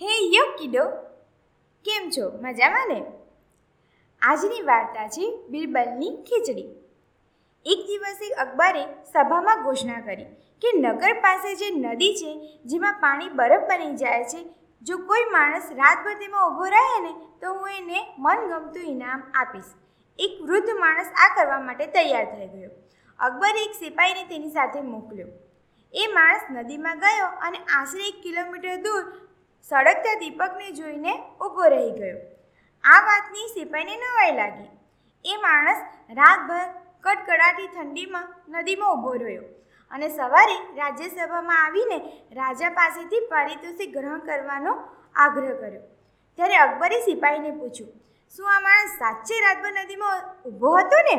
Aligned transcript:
હે 0.00 0.06
યો 0.06 0.56
કીડો 0.58 0.84
કેમ 1.84 2.10
છો? 2.10 2.32
મજામાં 2.42 2.88
ને? 2.88 3.04
આજની 4.22 4.62
વાર્તા 4.62 5.08
છે 5.08 5.46
બિરબલની 5.48 6.16
ખીચડી. 6.16 6.68
એક 7.66 7.86
દિવસે 7.86 8.34
અકબરે 8.34 8.84
સભામાં 8.84 9.64
ઘોષણા 9.64 10.00
કરી 10.00 10.24
કે 10.62 10.72
નગર 10.74 11.12
પાસે 11.12 11.54
જે 11.54 11.70
નદી 11.70 12.14
છે, 12.14 12.58
જેમાં 12.64 12.92
પાણી 12.92 13.28
બરફ 13.28 13.60
બની 13.60 13.96
જાય 13.96 14.24
છે, 14.24 14.44
જો 14.82 14.98
કોઈ 14.98 15.24
માણસ 15.30 15.72
રાતભર 15.72 16.14
તેમાં 16.14 16.50
ઊભો 16.50 16.64
રહે 16.64 17.00
ને, 17.02 17.12
તો 17.40 17.54
હું 17.54 17.68
એને 17.70 18.14
મનગમતું 18.18 18.82
ઇનામ 18.82 19.22
આપીશ. 19.34 19.74
એક 20.18 20.42
વૃદ્ધ 20.42 20.70
માણસ 20.78 21.06
આ 21.06 21.34
કરવા 21.34 21.60
માટે 21.60 21.86
તૈયાર 21.86 22.24
થઈ 22.24 22.46
ગયો. 22.46 22.70
અકબરે 23.18 23.64
એક 23.64 23.74
સિપાહીને 23.74 24.24
તેની 24.24 24.48
સાથે 24.48 24.80
મોકલ્યો. 24.80 25.26
એ 25.92 26.06
માણસ 26.06 26.40
નદીમાં 26.50 26.98
ગયો 26.98 27.26
અને 27.26 27.58
આશરે 27.58 28.08
એક 28.08 28.22
કિલોમીટર 28.22 28.76
દૂર 28.76 29.25
સળગતા 29.70 30.16
દીપકને 30.18 30.66
જોઈને 30.72 31.12
ઊભો 31.44 31.68
રહી 31.72 31.92
ગયો. 31.98 32.18
આ 32.84 32.98
વાતની 33.06 33.46
સિપાઈને 33.54 33.94
નવાઈ 34.02 34.34
લાગી. 34.40 34.70
એ 35.24 35.36
માણસ 35.44 35.80
રાતભર 36.18 36.66
કડકડાટી 37.04 37.68
ઠંડીમાં 37.68 38.28
નદીમાં 38.54 38.92
ઊભો 38.92 39.14
રહ્યો 39.22 39.46
અને 39.90 40.08
સવારે 40.10 40.56
રાજ્યસભામાં 40.76 41.62
આવીને 41.62 41.98
રાજા 42.38 42.70
પાસેથી 42.78 43.22
પારિતોષિક 43.32 43.90
ગ્રહણ 43.96 44.22
કરવાનો 44.28 44.74
આગ્રહ 45.24 45.54
કર્યો. 45.60 45.84
ત્યારે 46.38 46.56
અકબરે 46.64 47.00
સિપાહીને 47.06 47.52
પૂછ્યું, 47.52 47.92
શું 48.34 48.52
આ 48.52 48.60
માણસ 48.66 48.94
સાચે 49.00 49.40
રાતભર 49.46 49.72
નદીમાં 49.76 50.20
ઊભો 50.48 50.72
હતો 50.78 51.00
ને? 51.08 51.16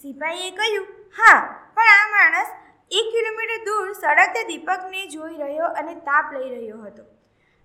સિપાહીએ 0.00 0.50
કહ્યું, 0.58 0.88
હા, 1.18 1.38
પણ 1.76 1.94
આ 1.94 2.08
માણસ 2.14 2.50
એક 2.90 3.06
કિલોમીટર 3.14 3.62
દૂર 3.68 3.94
સળગતા 4.00 4.44
દીપકને 4.50 5.06
જોઈ 5.14 5.38
રહ્યો 5.42 5.70
અને 5.82 5.94
તાપ 6.08 6.36
લઈ 6.36 6.50
રહ્યો 6.54 6.82
હતો. 6.86 7.06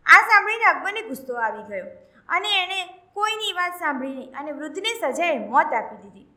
આ 0.06 0.22
સાંભળીને 0.30 0.66
અકબરને 0.66 1.02
ગુસ્સો 1.02 1.34
આવી 1.36 1.64
ગયો 1.64 1.88
અને 2.30 2.50
એણે 2.64 2.80
કોઈની 3.14 3.54
વાત 3.54 3.80
સાંભળી 3.80 4.14
નહીં 4.14 4.38
અને 4.38 4.52
વૃદ્ધને 4.52 4.92
સજાએ 5.00 5.40
મોત 5.40 5.74
આપી 5.74 5.96
દીધી. 5.96 6.28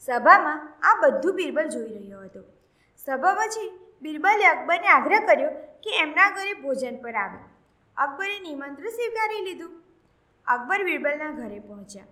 સભામાં 0.00 0.74
આ 0.82 0.94
બધું 1.02 1.36
બિરબલ 1.36 1.68
જોઈ 1.68 1.98
રહ્યો 1.98 2.20
હતો. 2.20 2.42
સભા 2.96 3.34
પછી 3.34 3.70
બિરબલે 4.02 4.46
અકબરને 4.46 4.88
આગ્રહ 4.88 5.26
કર્યો 5.26 5.50
કે 5.82 5.90
એમના 5.98 6.30
ઘરે 6.30 6.54
ભોજન 6.54 6.96
પર 6.96 7.16
આવે. 7.16 7.38
અકબરે 7.96 8.38
નિમંત્રણ 8.40 8.88
સ્વીકારી 8.88 9.44
લીધું. 9.44 9.82
અકબર 10.46 10.84
બિરબલના 10.84 11.30
ઘરે 11.30 11.58
પહોંચ્યા. 11.58 12.04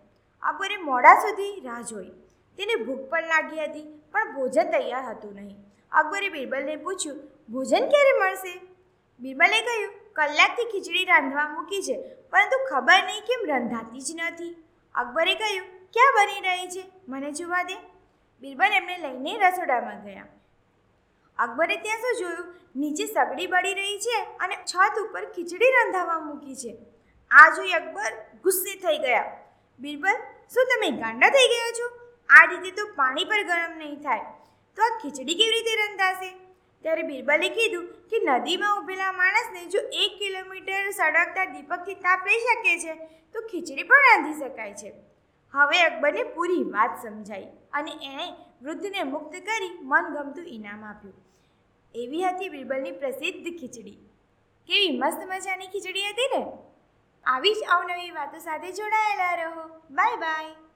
અકબરે 0.42 0.76
મોડા 0.76 1.14
સુધી 1.14 1.60
રાહ 1.60 1.82
જોઈ. 1.82 2.12
તેને 2.58 2.74
ભૂખ 2.74 3.10
પણ 3.10 3.20
લાગી 3.20 3.60
હતી, 3.60 4.02
પણ 4.12 4.34
ભોજન 4.34 4.70
તૈયાર 4.70 5.04
હતું 5.04 5.34
નહીં. 5.34 5.56
અકબરે 5.92 6.28
બિરબલને 6.28 6.76
પૂછ્યું, 6.76 7.18
ભોજન 7.48 7.88
ક્યારે 7.88 8.12
મળશે? 8.20 8.67
બિરબલે 9.20 9.60
કહ્યું, 9.62 9.92
કલાકથી 10.12 10.64
ખીચડી 10.64 11.04
રાંધવા 11.04 11.48
મૂકી 11.48 11.82
છે, 11.82 12.14
પરંતુ 12.30 12.58
ખબર 12.70 13.02
નહીં 13.04 13.22
કેમ 13.22 13.50
રંધાતી 13.50 14.00
જ 14.00 14.12
નથી. 14.16 14.64
અકબરે 14.94 15.34
કહ્યું, 15.34 15.66
ક્યાં 15.92 16.14
બની 16.14 16.40
રહી 16.40 16.68
છે? 16.68 16.90
મને 17.08 17.32
જોવા 17.32 17.62
દે. 17.62 17.74
બિરબલ 18.40 18.72
એમને 18.72 18.98
લઈને 18.98 19.38
રસોડામાં 19.38 20.04
ગયા. 20.04 20.26
અકબરે 21.38 21.76
ત્યાં 21.76 21.96
શું 21.96 22.16
જોયું? 22.18 22.54
નીચે 22.76 23.06
સગડી 23.06 23.46
બળી 23.46 23.74
રહી 23.74 23.98
છે 23.98 24.22
અને 24.40 24.54
છત 24.54 24.98
ઉપર 24.98 25.24
ખીચડી 25.24 25.70
રંધાવા 25.70 26.18
મૂકી 26.18 26.56
છે. 26.56 26.78
આ 27.30 27.50
જોઈ 27.56 27.70
અકબર 27.70 28.12
ગુસ્સે 28.42 28.78
થઈ 28.78 28.98
ગયા. 28.98 29.36
બિરબલ, 29.78 30.16
શું 30.54 30.64
તમે 30.64 30.90
ગાંડા 30.90 31.28
થઈ 31.28 31.48
ગયા 31.48 31.70
છો? 31.70 31.88
આ 32.28 32.44
રીતે 32.44 32.70
તો 32.70 32.86
પાણી 32.86 33.24
પર 33.24 33.42
ગરમ 33.42 33.78
નહીં 33.78 34.00
થાય. 34.00 34.24
તો 34.76 34.82
આ 34.82 34.98
ખીચડી 34.98 35.34
કેવી 35.34 35.50
રીતે 35.50 35.74
રંધાશે? 35.74 36.47
ત્યારે 36.82 37.02
બિરબલે 37.02 37.48
કીધું 37.48 37.86
કે 38.10 38.18
નદીમાં 38.18 38.82
ઊભેલા 38.82 39.12
માણસને 39.12 39.64
જો 39.66 39.78
એક 39.78 40.18
કિલોમીટર 40.18 40.90
સળગતા 40.90 41.44
દીપકથી 41.44 41.94
તાપ 41.94 42.26
લઈ 42.26 42.40
શકે 42.40 42.78
છે, 42.78 42.94
તો 43.32 43.40
ખીચડી 43.40 43.82
પણ 43.82 43.96
રાંધી 43.96 44.40
શકાય 44.40 44.74
છે. 44.74 44.92
હવે 45.52 45.82
અકબરને 45.82 46.22
પૂરી 46.22 46.64
વાત 46.64 46.90
સમજાઈ 47.02 47.46
અને 47.72 47.90
એણે 47.90 48.34
વૃદ્ધને 48.62 49.02
મુક્ત 49.02 49.32
કરી 49.32 49.78
મનગમતું 49.82 50.46
ઇનામ 50.46 50.84
આપ્યું. 50.84 51.14
એવી 51.94 52.22
હતી 52.22 52.48
બિરબલની 52.48 52.90
પ્રસિદ્ધ 52.90 53.60
ખીચડી. 53.60 53.98
કેવી 54.66 54.98
મસ્ત 54.98 55.18
મજાની 55.26 55.66
ખીચડી 55.66 56.02
હતી 56.02 56.38
ને? 56.38 56.46
આવી 57.26 57.54
જ 57.54 57.56
અવનવી 57.70 58.10
વાતો 58.10 58.38
સાથે 58.38 58.72
જોડાયેલા 58.72 59.34
રહો. 59.34 59.68
Bye 59.90 60.16
bye. 60.16 60.67